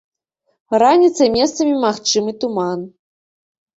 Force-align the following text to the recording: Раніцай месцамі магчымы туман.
Раніцай 0.83 1.29
месцамі 1.37 1.73
магчымы 1.85 2.31
туман. 2.45 2.79